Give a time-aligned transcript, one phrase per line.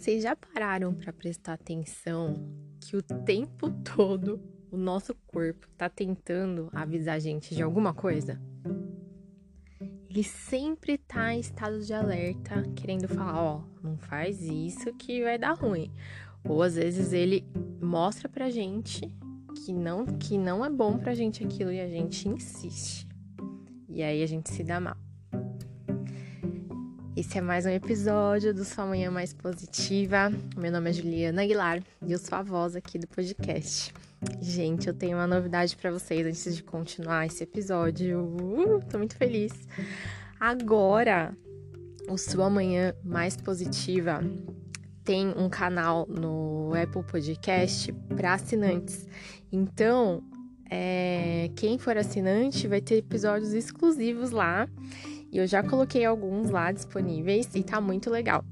[0.00, 2.32] Vocês já pararam para prestar atenção
[2.80, 8.40] que o tempo todo o nosso corpo tá tentando avisar a gente de alguma coisa?
[10.08, 15.22] Ele sempre tá em estado de alerta, querendo falar, ó, oh, não faz isso que
[15.22, 15.92] vai dar ruim.
[16.48, 17.44] Ou às vezes ele
[17.78, 19.02] mostra pra gente
[19.54, 23.06] que não que não é bom pra gente aquilo e a gente insiste.
[23.86, 25.09] E aí a gente se dá mal.
[27.20, 30.32] Esse é mais um episódio do Sua Manhã Mais Positiva.
[30.56, 33.92] Meu nome é Juliana Aguilar e eu sou a voz aqui do podcast.
[34.40, 38.24] Gente, eu tenho uma novidade para vocês antes de continuar esse episódio.
[38.24, 39.52] Uh, tô muito feliz.
[40.40, 41.36] Agora,
[42.08, 44.24] o Sua Manhã Mais Positiva
[45.04, 49.06] tem um canal no Apple Podcast para assinantes.
[49.52, 50.24] Então,
[50.70, 54.66] é, quem for assinante vai ter episódios exclusivos lá
[55.32, 58.44] e eu já coloquei alguns lá disponíveis e tá muito legal.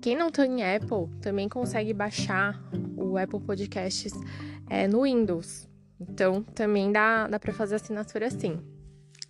[0.00, 2.62] Quem não tem Apple também consegue baixar
[2.96, 4.12] o Apple Podcasts
[4.68, 5.66] é, no Windows.
[5.98, 8.60] Então também dá, dá para fazer assinatura assim.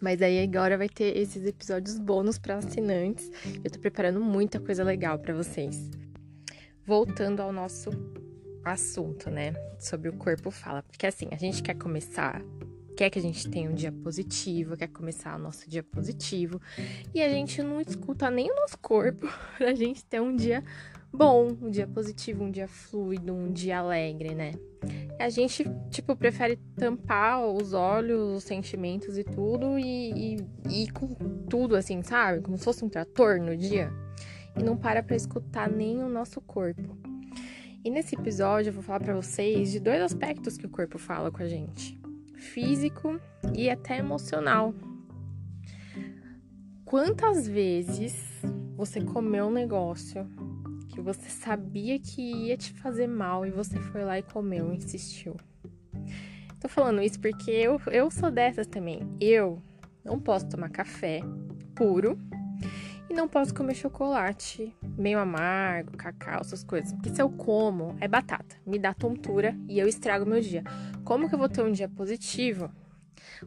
[0.00, 3.30] Mas aí agora vai ter esses episódios bônus para assinantes.
[3.62, 5.90] Eu tô preparando muita coisa legal para vocês.
[6.84, 7.90] Voltando ao nosso
[8.64, 9.52] assunto, né?
[9.78, 10.82] Sobre o corpo fala.
[10.82, 12.42] Porque assim, a gente quer começar
[12.94, 16.60] quer que a gente tenha um dia positivo, quer começar o nosso dia positivo,
[17.14, 19.28] e a gente não escuta nem o nosso corpo
[19.58, 20.62] pra gente ter um dia
[21.12, 24.52] bom, um dia positivo, um dia fluido, um dia alegre, né?
[25.18, 30.36] A gente, tipo, prefere tampar os olhos, os sentimentos e tudo e,
[30.68, 31.14] e, com
[31.48, 32.42] tudo, assim, sabe?
[32.42, 33.92] Como se fosse um trator no dia.
[34.58, 36.98] E não para pra escutar nem o nosso corpo.
[37.84, 41.30] E nesse episódio eu vou falar para vocês de dois aspectos que o corpo fala
[41.30, 42.03] com a gente
[42.44, 43.20] físico
[43.54, 44.74] e até emocional.
[46.84, 48.14] Quantas vezes
[48.76, 50.28] você comeu um negócio
[50.88, 55.34] que você sabia que ia te fazer mal e você foi lá e comeu, insistiu?
[56.60, 59.00] Tô falando isso porque eu, eu sou dessas também.
[59.20, 59.60] Eu
[60.04, 61.20] não posso tomar café
[61.74, 62.18] puro
[63.08, 66.92] e não posso comer chocolate meio amargo, cacau, essas coisas.
[66.92, 68.56] Porque se eu como, é batata.
[68.66, 70.64] Me dá tontura e eu estrago meu dia.
[71.04, 72.70] Como que eu vou ter um dia positivo,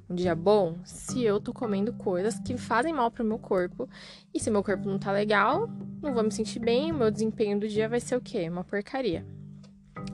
[0.08, 3.90] um dia bom, se eu tô comendo coisas que fazem mal pro meu corpo?
[4.34, 5.68] E se meu corpo não tá legal,
[6.02, 8.48] não vou me sentir bem, o meu desempenho do dia vai ser o quê?
[8.48, 9.26] Uma porcaria.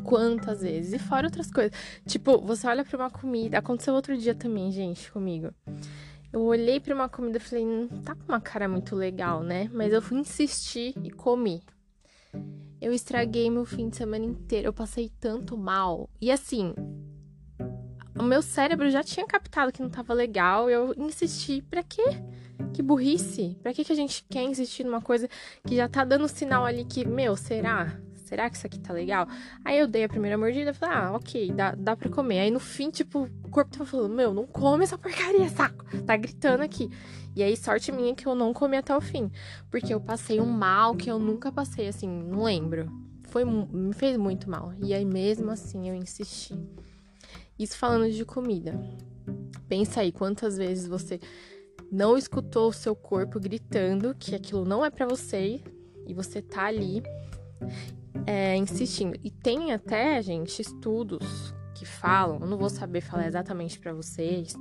[0.03, 0.93] Quantas vezes?
[0.93, 1.71] E fora outras coisas.
[2.07, 3.57] Tipo, você olha pra uma comida.
[3.57, 5.53] Aconteceu outro dia também, gente, comigo.
[6.31, 9.69] Eu olhei para uma comida e falei, não tá com uma cara muito legal, né?
[9.73, 11.61] Mas eu fui insistir e comi.
[12.81, 14.67] Eu estraguei meu fim de semana inteiro.
[14.67, 16.09] Eu passei tanto mal.
[16.19, 16.73] E assim,
[18.17, 20.69] o meu cérebro já tinha captado que não tava legal.
[20.69, 21.61] Eu insisti.
[21.61, 22.03] Pra quê?
[22.73, 23.57] Que burrice.
[23.61, 25.27] Pra que, que a gente quer insistir numa coisa
[25.65, 27.97] que já tá dando sinal ali que, meu, será?
[28.33, 29.27] será que isso aqui tá legal?
[29.63, 32.39] Aí eu dei a primeira mordida e falei, ah, ok, dá, dá pra comer.
[32.39, 35.85] Aí no fim, tipo, o corpo tava falando, meu, não come essa porcaria, saco.
[36.01, 36.89] Tá gritando aqui.
[37.35, 39.31] E aí, sorte minha que eu não comi até o fim.
[39.69, 42.91] Porque eu passei um mal que eu nunca passei, assim, não lembro.
[43.23, 44.73] Foi, me fez muito mal.
[44.81, 46.55] E aí, mesmo assim, eu insisti.
[47.57, 48.79] Isso falando de comida.
[49.67, 51.19] Pensa aí, quantas vezes você
[51.91, 55.61] não escutou o seu corpo gritando que aquilo não é para você
[56.07, 57.03] e você tá ali
[58.25, 59.17] é, insistindo.
[59.23, 64.55] E tem até, gente, estudos que falam, eu não vou saber falar exatamente para vocês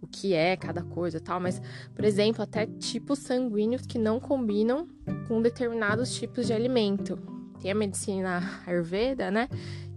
[0.00, 1.60] o que é cada coisa tal, mas,
[1.94, 4.86] por exemplo, até tipos sanguíneos que não combinam
[5.26, 7.18] com determinados tipos de alimento.
[7.60, 9.48] Tem a medicina Ayurveda, né?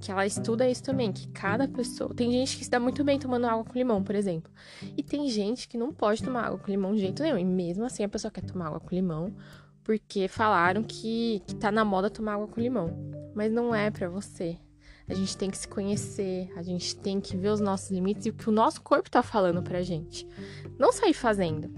[0.01, 2.13] Que ela estuda isso também, que cada pessoa.
[2.13, 4.51] Tem gente que se dá muito bem tomando água com limão, por exemplo.
[4.97, 7.37] E tem gente que não pode tomar água com limão de jeito nenhum.
[7.37, 9.33] E mesmo assim a pessoa quer tomar água com limão
[9.83, 12.89] porque falaram que, que tá na moda tomar água com limão.
[13.35, 14.57] Mas não é para você.
[15.07, 18.29] A gente tem que se conhecer, a gente tem que ver os nossos limites e
[18.29, 20.27] o que o nosso corpo tá falando pra gente.
[20.79, 21.69] Não sair fazendo.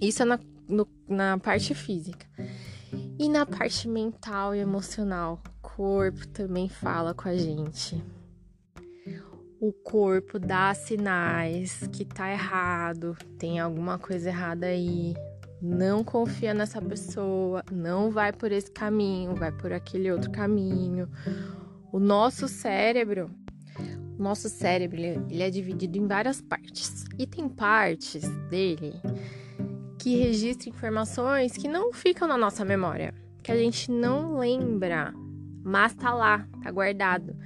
[0.00, 0.38] Isso é na,
[0.68, 2.26] no, na parte física.
[3.18, 5.42] E na parte mental e emocional,
[5.78, 8.02] corpo também fala com a gente.
[9.60, 15.14] O corpo dá sinais que tá errado, tem alguma coisa errada aí,
[15.62, 21.08] não confia nessa pessoa, não vai por esse caminho, vai por aquele outro caminho.
[21.92, 23.30] O nosso cérebro,
[24.18, 27.04] o nosso cérebro, ele é dividido em várias partes.
[27.16, 28.94] E tem partes dele
[29.96, 33.14] que registram informações que não ficam na nossa memória,
[33.44, 35.14] que a gente não lembra,
[35.62, 37.36] mas tá lá, tá guardado.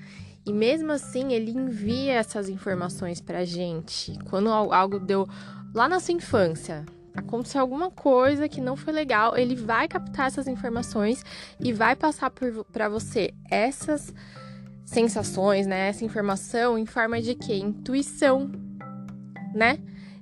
[0.44, 4.18] E mesmo assim, ele envia essas informações pra gente.
[4.28, 5.28] Quando algo deu
[5.72, 10.48] lá na sua infância, aconteceu alguma coisa que não foi legal, ele vai captar essas
[10.48, 11.24] informações
[11.60, 14.12] e vai passar para você essas
[14.84, 15.88] sensações, né?
[15.88, 17.54] Essa informação em forma de quê?
[17.54, 18.50] Intuição,
[19.54, 19.78] né?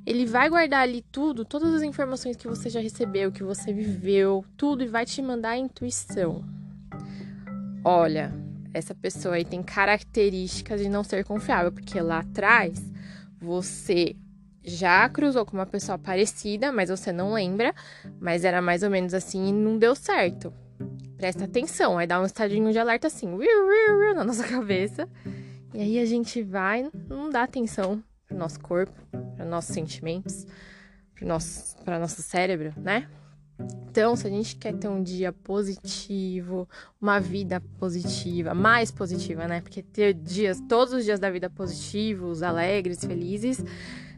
[0.06, 4.44] Ele vai guardar ali tudo, todas as informações que você já recebeu, que você viveu,
[4.56, 6.44] tudo e vai te mandar a intuição.
[7.84, 8.32] Olha,
[8.74, 12.80] essa pessoa aí tem características de não ser confiável, porque lá atrás
[13.40, 14.14] você
[14.62, 17.74] já cruzou com uma pessoa parecida, mas você não lembra,
[18.20, 20.52] mas era mais ou menos assim e não deu certo.
[21.16, 23.26] Presta atenção, aí dá um estadinho de alerta assim,
[24.14, 25.08] na nossa cabeça.
[25.72, 28.92] E aí a gente vai, não dá atenção pro nosso corpo,
[29.36, 30.46] para nossos sentimentos,
[31.14, 33.08] para nosso, nosso cérebro, né?
[33.90, 36.68] Então, se a gente quer ter um dia positivo,
[37.00, 39.60] uma vida positiva, mais positiva, né?
[39.60, 43.64] Porque ter dias, todos os dias da vida positivos, alegres, felizes,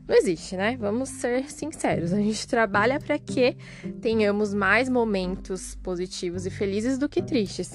[0.07, 0.77] não existe, né?
[0.79, 2.13] Vamos ser sinceros.
[2.13, 3.57] A gente trabalha para que
[4.01, 7.73] tenhamos mais momentos positivos e felizes do que tristes.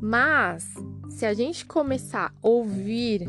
[0.00, 0.66] Mas
[1.10, 3.28] se a gente começar a ouvir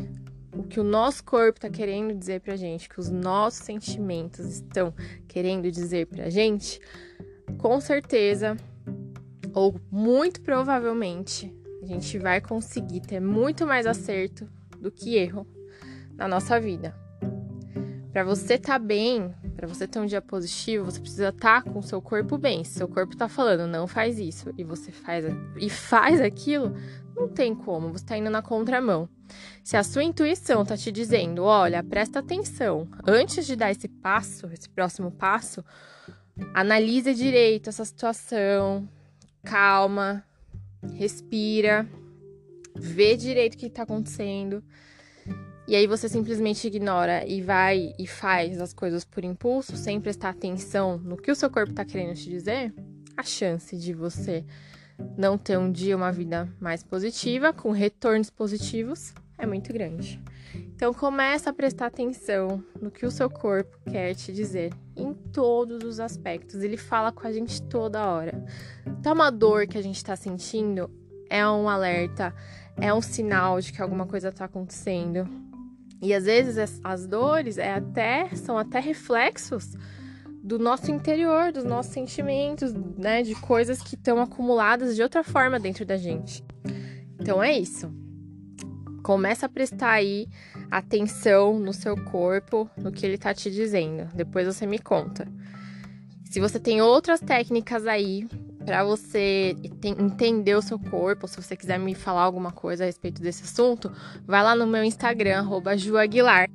[0.56, 4.94] o que o nosso corpo está querendo dizer pra gente, que os nossos sentimentos estão
[5.26, 6.80] querendo dizer pra gente,
[7.58, 8.56] com certeza,
[9.54, 15.46] ou muito provavelmente, a gente vai conseguir ter muito mais acerto do que erro
[16.14, 16.94] na nossa vida.
[18.12, 21.70] Para você estar tá bem, para você ter um dia positivo, você precisa estar tá
[21.70, 22.62] com seu corpo bem.
[22.62, 25.24] Se seu corpo tá falando, não faz isso, e você faz
[25.56, 26.74] e faz aquilo,
[27.16, 29.08] não tem como, você tá indo na contramão.
[29.64, 34.46] Se a sua intuição tá te dizendo, olha, presta atenção, antes de dar esse passo,
[34.52, 35.64] esse próximo passo,
[36.54, 38.88] analisa direito essa situação,
[39.42, 40.24] calma,
[40.94, 41.88] respira,
[42.74, 44.62] vê direito o que tá acontecendo
[45.66, 50.30] e aí você simplesmente ignora e vai e faz as coisas por impulso, sem prestar
[50.30, 52.74] atenção no que o seu corpo está querendo te dizer,
[53.16, 54.44] a chance de você
[55.16, 60.20] não ter um dia uma vida mais positiva, com retornos positivos, é muito grande.
[60.54, 65.82] Então começa a prestar atenção no que o seu corpo quer te dizer em todos
[65.82, 66.62] os aspectos.
[66.62, 68.44] Ele fala com a gente toda hora.
[68.86, 70.90] Então uma dor que a gente está sentindo
[71.28, 72.34] é um alerta,
[72.76, 75.26] é um sinal de que alguma coisa está acontecendo.
[76.00, 79.74] E às vezes as dores é até são até reflexos
[80.42, 85.58] do nosso interior, dos nossos sentimentos, né, de coisas que estão acumuladas de outra forma
[85.58, 86.44] dentro da gente.
[87.20, 88.01] Então é isso.
[89.02, 90.28] Começa a prestar aí
[90.70, 94.08] atenção no seu corpo, no que ele tá te dizendo.
[94.14, 95.26] Depois você me conta.
[96.30, 98.26] Se você tem outras técnicas aí
[98.64, 103.20] para você entender o seu corpo, se você quiser me falar alguma coisa a respeito
[103.20, 103.92] desse assunto,
[104.24, 105.44] vai lá no meu Instagram,
[105.76, 106.48] @juaguilar.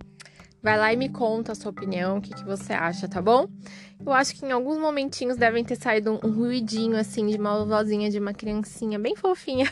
[0.62, 3.48] Vai lá e me conta a sua opinião, o que, que você acha, tá bom?
[4.04, 8.10] Eu acho que em alguns momentinhos devem ter saído um, ruidinho assim de uma vozinha
[8.10, 9.72] de uma criancinha bem fofinha.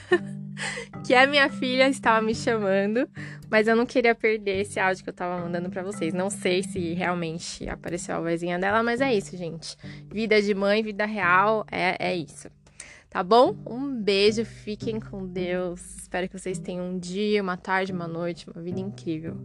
[1.05, 3.07] que a minha filha estava me chamando,
[3.49, 6.13] mas eu não queria perder esse áudio que eu estava mandando para vocês.
[6.13, 9.75] Não sei se realmente apareceu a vozinha dela, mas é isso, gente.
[10.11, 12.49] Vida de mãe, vida real, é, é isso.
[13.09, 13.55] Tá bom?
[13.65, 15.95] Um beijo, fiquem com Deus.
[15.95, 19.37] Espero que vocês tenham um dia, uma tarde, uma noite, uma vida incrível.